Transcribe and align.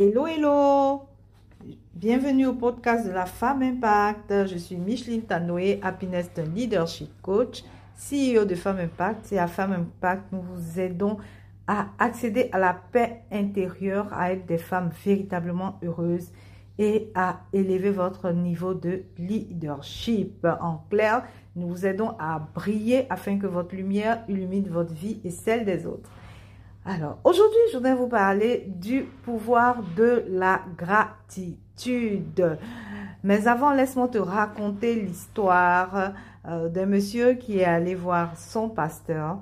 Hello, 0.00 0.28
hello! 0.28 1.08
Bienvenue 1.92 2.46
au 2.46 2.52
podcast 2.52 3.04
de 3.04 3.10
la 3.10 3.26
femme 3.26 3.62
impact. 3.62 4.46
Je 4.46 4.56
suis 4.56 4.76
Micheline 4.76 5.22
Tanoé, 5.22 5.80
Happiness 5.82 6.30
Leadership 6.54 7.10
Coach, 7.20 7.64
CEO 7.96 8.44
de 8.44 8.54
Femme 8.54 8.78
Impact. 8.78 9.32
Et 9.32 9.40
à 9.40 9.48
Femme 9.48 9.72
Impact, 9.72 10.30
nous 10.30 10.40
vous 10.40 10.78
aidons 10.78 11.16
à 11.66 11.86
accéder 11.98 12.48
à 12.52 12.60
la 12.60 12.74
paix 12.74 13.22
intérieure, 13.32 14.06
à 14.12 14.30
être 14.30 14.46
des 14.46 14.58
femmes 14.58 14.90
véritablement 15.04 15.80
heureuses 15.82 16.30
et 16.78 17.10
à 17.16 17.40
élever 17.52 17.90
votre 17.90 18.30
niveau 18.30 18.74
de 18.74 19.02
leadership. 19.18 20.46
En 20.60 20.84
clair, 20.90 21.24
nous 21.56 21.66
vous 21.66 21.86
aidons 21.86 22.14
à 22.20 22.38
briller 22.54 23.08
afin 23.10 23.36
que 23.36 23.48
votre 23.48 23.74
lumière 23.74 24.22
illumine 24.28 24.68
votre 24.68 24.94
vie 24.94 25.20
et 25.24 25.30
celle 25.30 25.64
des 25.64 25.88
autres. 25.88 26.08
Alors, 26.90 27.18
aujourd'hui, 27.22 27.60
je 27.70 27.76
voudrais 27.76 27.94
vous 27.94 28.06
parler 28.06 28.64
du 28.66 29.02
pouvoir 29.02 29.82
de 29.94 30.24
la 30.30 30.62
gratitude. 30.78 32.56
Mais 33.22 33.46
avant, 33.46 33.74
laisse-moi 33.74 34.08
te 34.08 34.16
raconter 34.16 34.94
l'histoire 34.94 36.14
euh, 36.46 36.70
d'un 36.70 36.86
monsieur 36.86 37.34
qui 37.34 37.58
est 37.58 37.66
allé 37.66 37.94
voir 37.94 38.38
son 38.38 38.70
pasteur 38.70 39.36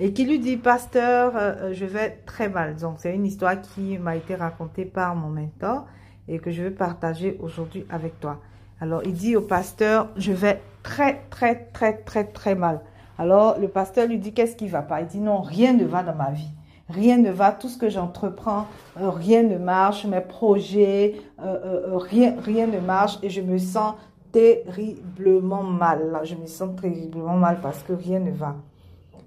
et 0.00 0.12
qui 0.12 0.24
lui 0.24 0.40
dit, 0.40 0.56
pasteur, 0.56 1.34
euh, 1.36 1.72
je 1.72 1.84
vais 1.84 2.22
très 2.26 2.48
mal. 2.48 2.74
Donc, 2.74 2.96
c'est 2.98 3.14
une 3.14 3.24
histoire 3.24 3.60
qui 3.60 3.96
m'a 3.96 4.16
été 4.16 4.34
racontée 4.34 4.84
par 4.84 5.14
mon 5.14 5.28
mentor 5.28 5.86
et 6.26 6.40
que 6.40 6.50
je 6.50 6.64
vais 6.64 6.72
partager 6.72 7.38
aujourd'hui 7.40 7.86
avec 7.88 8.18
toi. 8.18 8.40
Alors, 8.80 9.02
il 9.04 9.12
dit 9.12 9.36
au 9.36 9.42
pasteur, 9.42 10.08
je 10.16 10.32
vais 10.32 10.60
très, 10.82 11.20
très, 11.30 11.54
très, 11.72 11.98
très, 11.98 12.24
très 12.24 12.56
mal. 12.56 12.80
Alors, 13.16 13.60
le 13.60 13.68
pasteur 13.68 14.08
lui 14.08 14.18
dit, 14.18 14.32
qu'est-ce 14.32 14.56
qui 14.56 14.66
va 14.66 14.82
pas? 14.82 15.02
Il 15.02 15.06
dit, 15.06 15.20
non, 15.20 15.40
rien 15.40 15.72
ne 15.72 15.84
va 15.84 16.02
dans 16.02 16.16
ma 16.16 16.32
vie. 16.32 16.50
Rien 16.92 17.18
ne 17.18 17.30
va, 17.30 17.52
tout 17.52 17.68
ce 17.68 17.78
que 17.78 17.88
j'entreprends, 17.88 18.66
euh, 19.00 19.10
rien 19.10 19.42
ne 19.42 19.58
marche, 19.58 20.04
mes 20.06 20.20
projets, 20.20 21.16
rien, 21.38 22.34
rien 22.44 22.66
ne 22.66 22.80
marche 22.80 23.18
et 23.22 23.30
je 23.30 23.40
me 23.40 23.58
sens 23.58 23.94
terriblement 24.32 25.62
mal. 25.62 26.20
Je 26.24 26.34
me 26.34 26.46
sens 26.46 26.70
terriblement 26.80 27.36
mal 27.36 27.58
parce 27.62 27.82
que 27.82 27.92
rien 27.92 28.20
ne 28.20 28.30
va. 28.30 28.56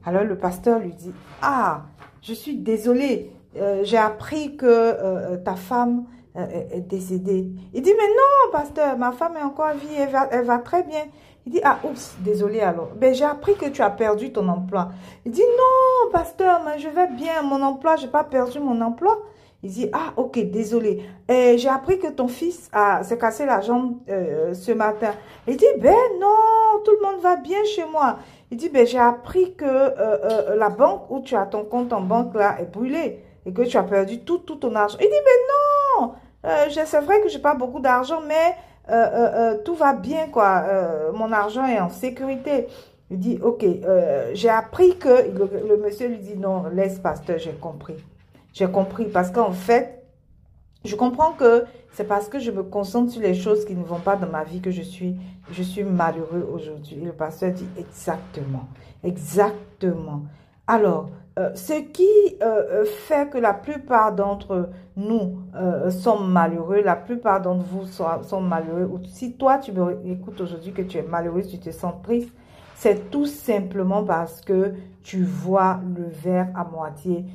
Alors 0.05 0.23
le 0.23 0.37
pasteur 0.37 0.79
lui 0.79 0.93
dit, 0.93 1.13
ah, 1.41 1.83
je 2.21 2.33
suis 2.33 2.57
désolé, 2.57 3.31
euh, 3.57 3.81
j'ai 3.83 3.97
appris 3.97 4.55
que 4.55 4.65
euh, 4.65 5.37
ta 5.37 5.55
femme 5.55 5.99
euh, 5.99 6.22
est 6.35 6.87
décédée. 6.87 7.47
Il 7.73 7.81
dit, 7.81 7.93
mais 7.95 8.07
non, 8.07 8.51
pasteur, 8.51 8.97
ma 8.97 9.11
femme 9.11 9.37
est 9.37 9.43
encore 9.43 9.67
en 9.67 9.75
vie, 9.75 9.95
elle 10.31 10.45
va, 10.45 10.57
très 10.59 10.83
bien. 10.83 11.03
Il 11.45 11.51
dit, 11.53 11.61
ah, 11.63 11.79
oups, 11.83 12.15
désolé 12.19 12.61
alors. 12.61 12.89
Ben, 12.95 13.13
j'ai 13.13 13.25
appris 13.25 13.55
que 13.55 13.67
tu 13.67 13.81
as 13.81 13.89
perdu 13.89 14.31
ton 14.31 14.47
emploi. 14.47 14.89
Il 15.25 15.31
dit, 15.31 15.41
non, 15.41 16.11
pasteur, 16.11 16.61
mais 16.65 16.79
je 16.79 16.89
vais 16.89 17.07
bien, 17.07 17.41
mon 17.43 17.61
emploi, 17.61 17.97
j'ai 17.97 18.07
pas 18.07 18.23
perdu 18.23 18.59
mon 18.59 18.81
emploi. 18.81 19.19
Il 19.65 19.71
dit, 19.71 19.89
ah, 19.93 20.11
ok, 20.17 20.39
désolé. 20.51 21.03
J'ai 21.29 21.69
appris 21.69 21.97
que 21.97 22.07
ton 22.07 22.27
fils 22.27 22.69
s'est 23.03 23.17
cassé 23.17 23.45
la 23.45 23.61
jambe 23.61 23.95
ce 24.07 24.71
matin. 24.73 25.11
Il 25.47 25.55
dit, 25.55 25.65
ben 25.77 25.95
non, 26.19 26.81
tout 26.83 26.91
le 26.91 27.07
monde 27.07 27.21
va 27.21 27.37
bien 27.37 27.63
chez 27.63 27.85
moi. 27.85 28.17
Il 28.51 28.57
dit, 28.57 28.69
ben, 28.69 28.85
j'ai 28.85 28.99
appris 28.99 29.55
que 29.55 29.65
euh, 29.65 29.95
euh, 29.97 30.55
la 30.57 30.69
banque 30.69 31.09
où 31.09 31.21
tu 31.21 31.35
as 31.35 31.45
ton 31.45 31.63
compte 31.63 31.91
en 31.93 32.01
banque 32.01 32.35
là 32.35 32.57
est 32.59 32.71
brûlée 32.71 33.23
et 33.45 33.51
que 33.53 33.61
tu 33.61 33.77
as 33.77 33.83
perdu 33.83 34.19
tout, 34.19 34.39
tout 34.39 34.55
ton 34.55 34.75
argent. 34.75 34.97
Il 34.99 35.07
dit, 35.07 35.11
mais 35.11 35.15
non, 35.15 35.82
euh, 36.45 36.65
c'est 36.69 37.01
vrai 37.01 37.21
que 37.21 37.29
j'ai 37.29 37.39
pas 37.39 37.55
beaucoup 37.55 37.79
d'argent, 37.79 38.21
mais 38.27 38.55
tout 39.63 39.75
va 39.75 39.93
bien, 39.93 40.27
quoi. 40.27 40.63
mon 41.13 41.31
argent 41.31 41.65
est 41.65 41.79
en 41.79 41.89
sécurité. 41.89 42.67
Il 43.09 43.19
dit, 43.19 43.39
ok, 43.41 43.65
j'ai 44.33 44.49
appris 44.49 44.97
que, 44.97 45.31
le, 45.31 45.77
monsieur 45.77 46.09
lui 46.09 46.17
dit, 46.17 46.35
non, 46.35 46.63
laisse 46.73 46.99
pasteur, 46.99 47.37
j'ai 47.37 47.53
compris. 47.53 47.95
J'ai 48.53 48.67
compris 48.67 49.05
parce 49.05 49.31
qu'en 49.31 49.51
fait, 49.51 50.03
je 50.85 50.95
comprends 50.95 51.31
que 51.31 51.65
c'est 51.93 52.07
parce 52.07 52.27
que 52.27 52.39
je 52.39 52.51
me 52.51 52.63
concentre 52.63 53.11
sur 53.11 53.21
les 53.21 53.35
choses 53.35 53.65
qui 53.65 53.75
ne 53.75 53.83
vont 53.83 53.99
pas 53.99 54.15
dans 54.15 54.27
ma 54.27 54.43
vie 54.43 54.61
que 54.61 54.71
je 54.71 54.81
suis, 54.81 55.15
je 55.51 55.63
suis 55.63 55.83
malheureux 55.83 56.47
aujourd'hui. 56.51 56.97
le 56.97 57.13
pasteur 57.13 57.51
dit 57.51 57.67
exactement, 57.77 58.67
exactement. 59.03 60.23
Alors, 60.67 61.09
euh, 61.39 61.49
ce 61.55 61.73
qui 61.73 62.07
euh, 62.43 62.81
euh, 62.83 62.85
fait 62.85 63.27
que 63.31 63.39
la 63.39 63.55
plupart 63.55 64.13
d'entre 64.13 64.69
nous 64.95 65.39
sommes 65.89 66.31
malheureux, 66.31 66.81
la 66.83 66.95
plupart 66.95 67.41
d'entre 67.41 67.63
vous 67.63 67.87
sont, 67.87 68.41
malheureux, 68.41 68.85
ou 68.85 68.99
si 69.05 69.33
toi 69.33 69.57
tu 69.57 69.71
me 69.71 69.97
écoutes 70.05 70.39
aujourd'hui 70.41 70.71
que 70.71 70.83
tu 70.83 70.99
es 70.99 71.01
malheureux, 71.01 71.41
tu 71.41 71.57
te 71.57 71.71
sens 71.71 71.95
triste, 72.03 72.29
c'est 72.75 73.09
tout 73.09 73.25
simplement 73.25 74.03
parce 74.03 74.41
que 74.41 74.73
tu 75.01 75.23
vois 75.23 75.79
le 75.95 76.05
verre 76.05 76.49
à 76.53 76.65
moitié 76.65 77.25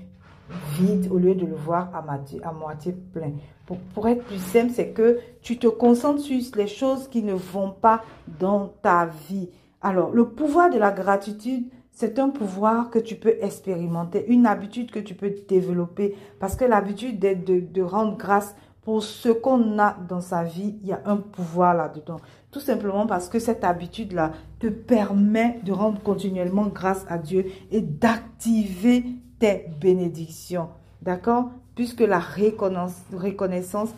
vide 0.75 1.09
au 1.11 1.19
lieu 1.19 1.35
de 1.35 1.45
le 1.45 1.57
voir 1.57 1.91
à 1.95 2.01
moitié, 2.01 2.41
à 2.45 2.53
moitié 2.53 2.95
plein. 3.13 3.33
Pour, 3.67 3.79
pour 3.95 4.07
être 4.07 4.25
plus 4.25 4.39
simple, 4.39 4.71
c'est 4.73 4.91
que 4.91 5.19
tu 5.43 5.59
te 5.59 5.67
concentres 5.67 6.21
sur 6.21 6.41
les 6.57 6.69
choses 6.69 7.09
qui 7.09 7.23
ne 7.25 7.35
vont 7.35 7.73
pas 7.73 8.03
dans 8.39 8.69
ta 8.81 9.07
vie. 9.29 9.51
Alors, 9.83 10.11
le 10.11 10.29
pouvoir 10.29 10.71
de 10.71 10.79
la 10.79 10.93
gratitude, 10.93 11.67
c'est 11.99 12.21
un 12.21 12.29
pouvoir 12.29 12.91
que 12.91 13.01
tu 13.01 13.17
peux 13.17 13.35
expérimenter, 13.41 14.25
une 14.29 14.47
habitude 14.47 14.93
que 14.93 15.01
tu 15.01 15.15
peux 15.15 15.35
développer. 15.49 16.15
Parce 16.39 16.55
que 16.55 16.65
l'habitude 16.65 17.19
de, 17.19 17.59
de, 17.59 17.83
rendre 17.83 18.17
grâce 18.17 18.55
pour 18.83 19.03
ce 19.03 19.31
qu'on 19.31 19.81
a 19.81 19.97
dans 20.09 20.21
sa 20.21 20.45
vie, 20.45 20.77
il 20.81 20.91
y 20.91 20.93
a 20.93 21.01
un 21.07 21.17
pouvoir 21.17 21.75
là-dedans. 21.75 22.19
Tout 22.53 22.61
simplement 22.61 23.09
parce 23.09 23.29
que 23.29 23.41
cette 23.41 23.65
habitude-là 23.65 24.31
te 24.61 24.69
permet 24.69 25.59
de 25.65 25.73
rendre 25.73 26.01
continuellement 26.01 26.67
grâce 26.67 27.05
à 27.09 27.19
Dieu 27.19 27.47
et 27.73 27.81
d'activer 27.81 29.03
tes 29.41 29.69
bénédictions. 29.81 30.69
D'accord? 31.03 31.51
Puisque 31.75 32.03
la 32.03 32.21
reconnaissance 32.21 33.91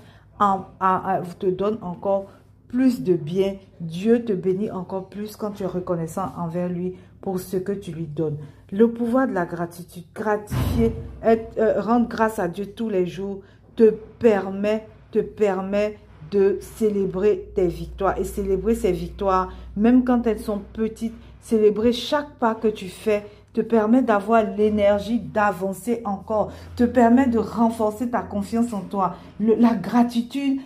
te 1.39 1.51
donne 1.51 1.77
encore 1.83 2.29
plus 2.71 3.03
de 3.03 3.15
bien. 3.15 3.57
Dieu 3.81 4.25
te 4.25 4.33
bénit 4.33 4.71
encore 4.71 5.09
plus 5.09 5.37
quand 5.37 5.51
tu 5.51 5.65
es 5.65 5.67
reconnaissant 5.67 6.33
envers 6.39 6.69
lui 6.69 6.95
pour 7.21 7.41
ce 7.41 7.57
que 7.57 7.73
tu 7.73 7.93
lui 7.93 8.07
donnes. 8.07 8.39
Le 8.73 8.91
pouvoir 8.91 9.27
de 9.27 9.33
la 9.33 9.45
gratitude, 9.45 10.05
gratifier, 10.15 10.93
euh, 11.25 11.81
rendre 11.81 12.09
grâce 12.09 12.39
à 12.39 12.49
Dieu 12.49 12.67
tous 12.67 12.89
les 12.89 13.07
jours 13.07 13.41
te 13.77 13.91
permet, 14.19 14.87
te 15.11 15.19
permet 15.19 15.99
de 16.31 16.59
célébrer 16.61 17.51
tes 17.55 17.67
victoires. 17.67 18.17
Et 18.19 18.25
célébrer 18.25 18.75
ces 18.75 18.93
victoires, 18.93 19.53
même 19.77 20.05
quand 20.05 20.27
elles 20.27 20.39
sont 20.39 20.63
petites, 20.73 21.15
célébrer 21.41 21.93
chaque 21.93 22.31
pas 22.39 22.55
que 22.55 22.69
tu 22.69 22.89
fais, 22.89 23.27
te 23.53 23.61
permet 23.61 24.03
d'avoir 24.03 24.45
l'énergie 24.45 25.19
d'avancer 25.19 26.03
encore, 26.05 26.53
te 26.77 26.85
permet 26.85 27.27
de 27.27 27.39
renforcer 27.39 28.09
ta 28.09 28.23
confiance 28.23 28.73
en 28.73 28.83
toi. 28.83 29.17
la 29.41 29.75
gratitude 29.75 30.61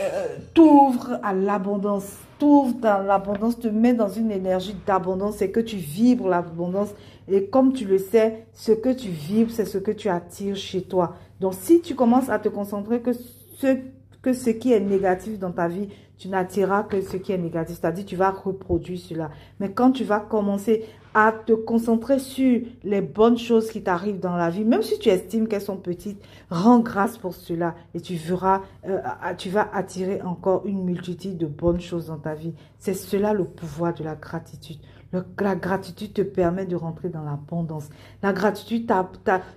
euh, 0.00 0.36
t'ouvre 0.54 1.18
à 1.22 1.32
l'abondance, 1.32 2.16
t'ouvre 2.38 2.74
dans 2.74 3.04
l'abondance, 3.06 3.58
te 3.58 3.68
met 3.68 3.92
dans 3.92 4.08
une 4.08 4.30
énergie 4.30 4.74
d'abondance, 4.86 5.36
c'est 5.36 5.50
que 5.50 5.60
tu 5.60 5.76
vibres 5.76 6.28
l'abondance. 6.28 6.88
Et 7.28 7.46
comme 7.46 7.72
tu 7.72 7.84
le 7.84 7.98
sais, 7.98 8.46
ce 8.52 8.72
que 8.72 8.92
tu 8.92 9.08
vibres, 9.08 9.50
c'est 9.50 9.64
ce 9.64 9.78
que 9.78 9.90
tu 9.90 10.08
attires 10.08 10.56
chez 10.56 10.82
toi. 10.82 11.16
Donc 11.40 11.54
si 11.54 11.80
tu 11.80 11.94
commences 11.94 12.28
à 12.30 12.38
te 12.38 12.48
concentrer 12.48 13.00
que 13.00 13.12
ce, 13.12 13.78
que 14.22 14.32
ce 14.32 14.50
qui 14.50 14.72
est 14.72 14.80
négatif 14.80 15.38
dans 15.38 15.50
ta 15.50 15.68
vie, 15.68 15.88
tu 16.16 16.28
n'attireras 16.28 16.84
que 16.84 17.00
ce 17.00 17.16
qui 17.16 17.32
est 17.32 17.38
négatif. 17.38 17.78
C'est-à-dire, 17.80 18.06
tu 18.06 18.16
vas 18.16 18.30
reproduire 18.30 18.98
cela. 18.98 19.30
Mais 19.58 19.72
quand 19.72 19.90
tu 19.90 20.04
vas 20.04 20.20
commencer 20.20 20.84
à 21.14 21.32
te 21.32 21.52
concentrer 21.52 22.18
sur 22.18 22.62
les 22.84 23.00
bonnes 23.02 23.36
choses 23.36 23.70
qui 23.70 23.82
t'arrivent 23.82 24.20
dans 24.20 24.36
la 24.36 24.48
vie, 24.48 24.64
même 24.64 24.82
si 24.82 24.98
tu 24.98 25.08
estimes 25.08 25.46
qu'elles 25.46 25.60
sont 25.60 25.76
petites, 25.76 26.22
rends 26.48 26.78
grâce 26.78 27.18
pour 27.18 27.34
cela 27.34 27.74
et 27.92 28.00
tu 28.00 28.14
verras, 28.14 28.62
euh, 28.86 29.00
tu 29.36 29.50
vas 29.50 29.68
attirer 29.74 30.22
encore 30.22 30.64
une 30.64 30.84
multitude 30.84 31.36
de 31.36 31.46
bonnes 31.46 31.80
choses 31.80 32.06
dans 32.06 32.18
ta 32.18 32.34
vie. 32.34 32.54
C'est 32.78 32.94
cela 32.94 33.34
le 33.34 33.44
pouvoir 33.44 33.92
de 33.92 34.04
la 34.04 34.14
gratitude. 34.14 34.78
La 35.12 35.54
gratitude 35.54 36.14
te 36.14 36.22
permet 36.22 36.66
de 36.66 36.76
rentrer 36.76 37.08
dans 37.08 37.22
l'abondance. 37.22 37.88
La 38.22 38.32
gratitude 38.32 38.90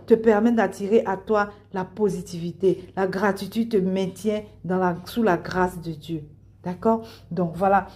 te 0.05 0.13
permet 0.13 0.51
d'attirer 0.51 1.03
à 1.05 1.17
toi 1.17 1.49
la 1.73 1.85
positivité. 1.85 2.91
La 2.95 3.07
gratitude 3.07 3.69
te 3.69 3.77
maintient 3.77 4.43
dans 4.63 4.77
la, 4.77 4.95
sous 5.05 5.23
la 5.23 5.37
grâce 5.37 5.79
de 5.81 5.91
Dieu. 5.91 6.23
D'accord? 6.63 7.03
Donc 7.31 7.51
voilà, 7.55 7.87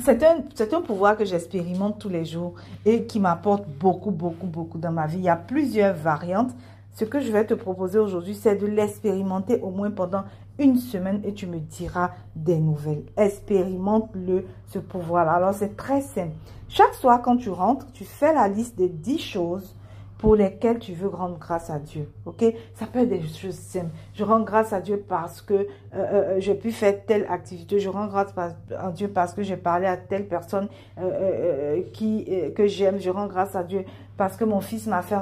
c'est 0.00 0.22
un, 0.24 0.38
un, 0.38 0.80
pouvoir 0.80 1.16
que 1.16 1.24
j'expérimente 1.24 2.00
tous 2.00 2.08
les 2.08 2.24
jours 2.24 2.54
et 2.84 3.04
qui 3.04 3.20
m'apporte 3.20 3.68
beaucoup, 3.68 4.10
beaucoup, 4.10 4.46
beaucoup 4.46 4.78
dans 4.78 4.90
ma 4.90 5.06
vie. 5.06 5.18
Il 5.18 5.24
y 5.24 5.28
a 5.28 5.36
plusieurs 5.36 5.94
variantes. 5.94 6.50
Ce 6.94 7.04
que 7.04 7.18
je 7.18 7.32
vais 7.32 7.44
te 7.44 7.54
proposer 7.54 7.98
aujourd'hui, 7.98 8.36
c'est 8.36 8.54
de 8.54 8.66
l'expérimenter 8.66 9.60
au 9.60 9.70
moins 9.70 9.90
pendant 9.90 10.22
une 10.60 10.76
semaine 10.76 11.20
et 11.24 11.34
tu 11.34 11.48
me 11.48 11.58
diras 11.58 12.12
des 12.36 12.60
nouvelles. 12.60 13.02
Expérimente-le, 13.16 14.46
ce 14.68 14.78
pouvoir-là. 14.78 15.32
Alors, 15.32 15.54
c'est 15.54 15.76
très 15.76 16.00
simple. 16.00 16.36
Chaque 16.68 16.94
soir, 16.94 17.20
quand 17.20 17.36
tu 17.36 17.50
rentres, 17.50 17.90
tu 17.92 18.04
fais 18.04 18.32
la 18.32 18.46
liste 18.46 18.78
des 18.78 18.88
10 18.88 19.18
choses 19.18 19.74
pour 20.24 20.36
lesquelles 20.36 20.78
tu 20.78 20.94
veux 20.94 21.08
rendre 21.08 21.36
grâce 21.36 21.68
à 21.68 21.78
Dieu. 21.78 22.10
Ok? 22.24 22.42
Ça 22.72 22.86
peut 22.86 23.00
être 23.00 23.10
des 23.10 23.20
choses 23.28 23.54
simples. 23.54 23.90
Je 24.14 24.24
rends 24.24 24.40
grâce 24.40 24.72
à 24.72 24.80
Dieu 24.80 25.04
parce 25.06 25.42
que 25.42 25.52
euh, 25.52 25.66
euh, 25.92 26.36
j'ai 26.38 26.54
pu 26.54 26.72
faire 26.72 27.04
telle 27.04 27.26
activité. 27.28 27.78
Je 27.78 27.90
rends 27.90 28.06
grâce 28.06 28.32
à 28.38 28.90
Dieu 28.90 29.08
parce 29.08 29.34
que 29.34 29.42
j'ai 29.42 29.58
parlé 29.58 29.86
à 29.86 29.98
telle 29.98 30.26
personne 30.26 30.68
euh, 30.98 31.82
qui 31.92 32.26
que 32.56 32.66
j'aime. 32.66 32.98
Je 32.98 33.10
rends 33.10 33.26
grâce 33.26 33.54
à 33.54 33.64
Dieu 33.64 33.84
parce 34.16 34.38
que 34.38 34.44
mon 34.44 34.62
fils 34.62 34.86
m'a 34.86 35.02
fait, 35.02 35.16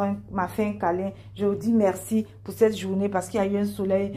fait 0.50 0.66
un 0.66 0.74
câlin. 0.74 1.10
Je 1.34 1.46
vous 1.46 1.56
dis 1.56 1.72
merci 1.72 2.24
pour 2.44 2.54
cette 2.54 2.76
journée 2.76 3.08
parce 3.08 3.28
qu'il 3.28 3.40
y 3.40 3.42
a 3.42 3.46
eu 3.46 3.56
un 3.56 3.64
soleil 3.64 4.16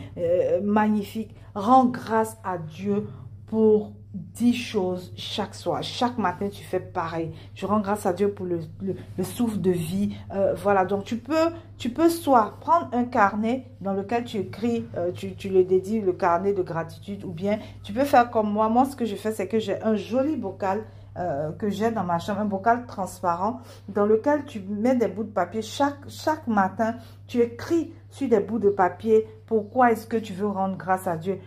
magnifique. 0.62 1.34
Rends 1.56 1.86
grâce 1.86 2.38
à 2.44 2.60
Dieu 2.60 3.08
pour 3.48 3.94
10 4.16 4.54
choses 4.54 5.14
chaque 5.16 5.54
soir. 5.54 5.84
Chaque 5.84 6.18
matin, 6.18 6.50
tu 6.50 6.64
fais 6.64 6.80
pareil. 6.80 7.32
Je 7.54 7.66
rends 7.66 7.80
grâce 7.80 8.06
à 8.06 8.14
Dieu 8.14 8.32
pour 8.32 8.46
le, 8.46 8.62
le, 8.82 9.24
souffle 9.24 9.60
de 9.60 9.72
vie. 9.72 10.16
Euh, 10.34 10.54
voilà, 10.56 10.86
donc 10.86 11.04
tu 11.04 11.18
peux, 11.18 11.52
tu 11.78 11.94
soit 12.10 12.58
prendre 12.62 12.90
un 12.94 13.04
carnet 13.04 13.66
dans 13.82 13.94
lequel 13.94 14.24
tu 14.24 14.38
écris, 14.38 14.86
euh, 14.98 15.12
tu, 15.12 15.50
le 15.50 15.64
dédies, 15.64 16.02
le 16.02 16.14
carnet 16.14 16.54
de 16.54 16.64
gratitude, 16.64 17.24
ou 17.24 17.32
bien 17.32 17.60
tu 17.84 17.94
peux 17.94 18.06
faire 18.06 18.30
comme 18.32 18.52
moi. 18.52 18.70
Moi, 18.70 18.86
ce 18.86 18.96
que 18.96 19.06
je 19.06 19.16
fais, 19.16 19.32
c'est 19.32 19.48
que 19.48 19.60
j'ai 19.60 19.82
un 19.84 19.96
joli 19.96 20.38
bocal 20.38 20.84
euh, 21.18 21.52
que 21.54 21.70
j'ai 21.70 21.92
dans 21.92 22.04
ma 22.04 22.20
chambre, 22.20 22.42
un 22.42 22.46
bocal 22.46 22.86
transparent 22.86 23.62
dans 23.88 24.06
lequel 24.06 24.44
tu 24.46 24.60
mets 24.60 24.96
des 24.96 25.08
bouts 25.08 25.24
de 25.24 25.30
papier. 25.30 25.62
Chaque 25.62 26.48
matin, 26.48 26.96
tu 27.28 27.40
écris 27.40 27.94
sur 28.10 28.28
des 28.28 28.40
bouts 28.40 28.60
de 28.60 28.70
papier 28.70 29.26
pourquoi 29.46 29.92
est-ce 29.92 30.08
que 30.08 30.18
tu 30.18 30.34
veux 30.34 30.48
rendre 30.48 30.76
grâce 30.76 31.08
à 31.08 31.16
Dieu. 31.16 31.40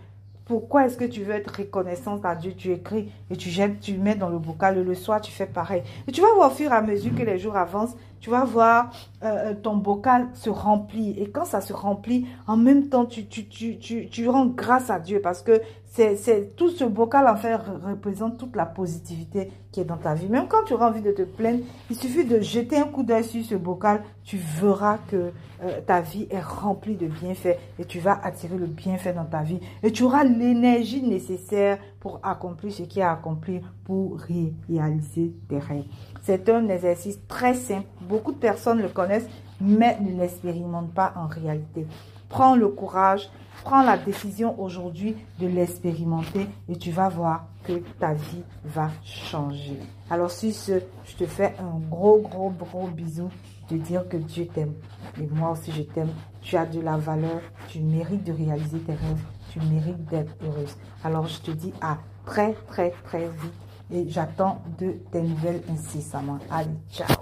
Pourquoi 0.49 0.87
est-ce 0.87 0.97
que 0.97 1.05
tu 1.05 1.25
veux 1.25 1.35
être 1.35 1.59
reconnaissante 1.59 2.25
à 2.25 2.35
Dieu? 2.35 2.55
Tu 2.56 2.73
écris 2.73 3.12
et 3.31 3.37
tu 3.37 3.50
jettes, 3.50 3.81
tu 3.81 3.99
mets 3.99 4.15
dans 4.15 4.31
le 4.31 4.39
bocal. 4.39 4.79
Et 4.79 4.83
le 4.83 4.95
soir, 4.95 5.21
tu 5.21 5.31
fais 5.31 5.45
pareil. 5.45 5.83
Et 6.06 6.12
tu 6.12 6.23
vas 6.23 6.33
voir 6.35 6.50
au 6.50 6.55
fur 6.55 6.73
et 6.73 6.75
à 6.75 6.81
mesure 6.81 7.15
que 7.15 7.23
les 7.23 7.39
jours 7.39 7.55
avancent, 7.55 7.95
tu 8.20 8.31
vas 8.31 8.44
voir 8.44 8.91
euh, 9.23 9.55
ton 9.55 9.76
bocal 9.76 10.29
se 10.35 10.50
remplit. 10.50 11.11
Et 11.19 11.29
quand 11.31 11.44
ça 11.44 11.61
se 11.61 11.73
remplit, 11.73 12.26
en 12.47 12.56
même 12.56 12.88
temps, 12.88 13.06
tu, 13.06 13.26
tu, 13.26 13.47
tu, 13.47 13.79
tu, 13.79 14.09
tu 14.09 14.29
rends 14.29 14.47
grâce 14.47 14.91
à 14.91 14.99
Dieu 14.99 15.20
parce 15.20 15.43
que 15.43 15.61
c'est 15.91 16.55
tout 16.55 16.70
ce 16.70 16.85
bocal 16.85 17.26
en 17.26 17.37
fait 17.37 17.56
représente 17.56 18.38
toute 18.38 18.55
la 18.55 18.67
positivité 18.67 19.50
qui 19.73 19.81
est 19.81 19.85
dans 19.85 19.97
ta 19.97 20.15
vie. 20.15 20.29
Même 20.29 20.47
quand 20.49 20.65
tu 20.65 20.75
auras 20.75 20.91
envie 20.91 21.03
de 21.03 21.11
te 21.11 21.23
plaindre, 21.23 21.61
il 21.91 21.97
suffit 21.97 22.25
de 22.25 22.41
jeter 22.41 22.76
un 22.76 22.85
coup 22.85 23.03
d'œil 23.03 23.25
sur 23.25 23.44
ce 23.44 23.55
bocal, 23.55 24.03
tu 24.23 24.37
verras 24.37 24.99
que 25.11 25.32
euh, 25.64 25.81
ta 25.87 26.00
vie 26.00 26.29
est 26.31 26.41
remplie 26.41 26.94
de 26.94 27.06
bienfaits 27.06 27.56
et 27.79 27.85
tu 27.85 27.99
vas 27.99 28.21
attirer 28.23 28.56
le 28.56 28.67
bienfait 28.67 29.12
dans 29.12 29.25
ta 29.25 29.43
vie 29.43 29.61
et 29.82 29.91
tu 29.91 30.05
auras 30.05 30.25
l'énergie 30.25 31.03
nécessaire 31.03 31.79
pour 32.00 32.21
accomplir 32.23 32.73
ce 32.73 32.83
qui 32.83 33.00
est 33.00 33.05
accompli 33.05 33.61
pour 33.85 34.19
réaliser 34.69 35.33
tes 35.49 35.59
rêves. 35.59 35.85
C'est 36.23 36.49
un 36.49 36.69
exercice 36.69 37.19
très 37.27 37.55
simple. 37.55 37.87
Beaucoup 38.03 38.33
de 38.33 38.39
personnes 38.39 38.81
le 38.81 38.89
connaissent, 38.89 39.29
mais 39.61 39.99
ne 40.00 40.19
l'expérimentent 40.21 40.95
pas 40.95 41.12
en 41.17 41.27
réalité. 41.27 41.87
Prends 42.29 42.56
le 42.56 42.69
courage, 42.69 43.31
prends 43.65 43.83
la 43.83 43.97
décision 43.97 44.61
aujourd'hui 44.61 45.17
de 45.41 45.47
l'expérimenter 45.47 46.47
et 46.69 46.77
tu 46.77 46.91
vas 46.91 47.09
voir 47.09 47.47
que 47.65 47.73
ta 47.99 48.12
vie 48.12 48.45
va 48.65 48.91
changer. 49.03 49.79
Alors 50.11 50.31
sur 50.31 50.53
ce, 50.53 50.81
je 51.05 51.17
te 51.17 51.27
fais 51.27 51.55
un 51.59 51.79
gros, 51.91 52.19
gros, 52.19 52.50
gros 52.50 52.87
bisou 52.89 53.31
de 53.70 53.76
dire 53.76 54.09
que 54.09 54.17
Dieu 54.17 54.47
t'aime. 54.47 54.75
Et 55.20 55.26
moi 55.26 55.50
aussi, 55.53 55.73
je 55.73 55.82
t'aime. 55.82 56.11
Tu 56.41 56.56
as 56.56 56.67
de 56.67 56.81
la 56.81 56.97
valeur. 56.97 57.41
Tu 57.69 57.81
mérites 57.81 58.25
de 58.25 58.32
réaliser 58.32 58.79
tes 58.81 58.93
rêves. 58.93 59.25
Tu 59.50 59.61
mérites 59.61 60.05
d'être 60.06 60.35
heureuse. 60.44 60.76
Alors, 61.05 61.26
je 61.26 61.41
te 61.41 61.50
dis 61.50 61.73
à 61.81 61.99
très, 62.25 62.55
très, 62.67 62.91
très 63.05 63.29
vite. 63.29 63.55
Et 63.91 64.09
j'attends 64.09 64.62
de 64.79 64.93
tes 65.11 65.23
nouvelles 65.23 65.62
incessamment. 65.70 66.38
Allez, 66.50 66.69
ciao 66.91 67.17